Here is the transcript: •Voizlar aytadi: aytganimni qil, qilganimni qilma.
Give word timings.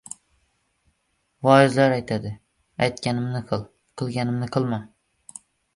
•Voizlar 1.47 1.95
aytadi: 1.99 2.33
aytganimni 2.87 3.45
qil, 3.53 3.69
qilganimni 4.03 4.55
qilma. 4.59 4.85